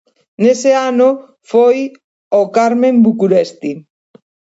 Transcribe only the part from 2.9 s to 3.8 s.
București.